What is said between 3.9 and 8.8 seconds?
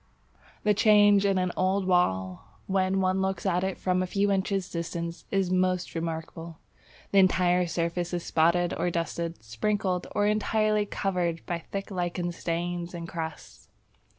a few inches distance is most remarkable. The entire surface is spotted